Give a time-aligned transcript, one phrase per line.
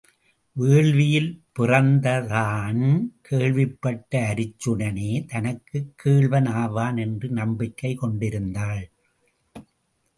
[0.55, 2.81] வேள்வியில் பிறந்த தான்
[3.21, 8.85] கேள்விப்பட்ட அருச்சுனனே தனக்குக் கேள்வன் ஆவான் என்ற நம்பிக்கை கொண்டிருந்தாள்.